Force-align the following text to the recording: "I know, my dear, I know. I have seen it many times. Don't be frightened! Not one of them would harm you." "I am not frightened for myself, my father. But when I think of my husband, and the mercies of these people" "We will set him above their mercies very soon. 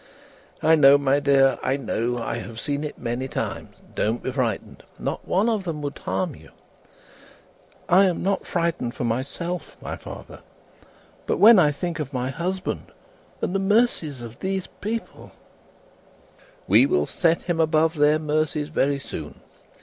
"I 0.63 0.73
know, 0.73 0.97
my 0.97 1.19
dear, 1.19 1.59
I 1.61 1.77
know. 1.77 2.17
I 2.17 2.37
have 2.37 2.59
seen 2.59 2.83
it 2.83 2.97
many 2.97 3.27
times. 3.27 3.77
Don't 3.93 4.23
be 4.23 4.31
frightened! 4.31 4.83
Not 4.97 5.27
one 5.27 5.47
of 5.47 5.63
them 5.63 5.83
would 5.83 5.99
harm 5.99 6.33
you." 6.33 6.49
"I 7.87 8.05
am 8.05 8.23
not 8.23 8.47
frightened 8.47 8.95
for 8.95 9.03
myself, 9.03 9.77
my 9.79 9.95
father. 9.95 10.39
But 11.27 11.37
when 11.37 11.59
I 11.59 11.71
think 11.71 11.99
of 11.99 12.13
my 12.13 12.31
husband, 12.31 12.91
and 13.43 13.53
the 13.53 13.59
mercies 13.59 14.23
of 14.23 14.39
these 14.39 14.65
people" 14.65 15.33
"We 16.67 16.87
will 16.87 17.05
set 17.05 17.43
him 17.43 17.59
above 17.59 17.93
their 17.95 18.17
mercies 18.17 18.69
very 18.69 18.97
soon. 18.97 19.39